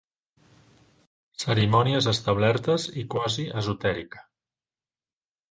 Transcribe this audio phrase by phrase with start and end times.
[1.43, 4.27] Cerimònies establertes i quasi esotèrica.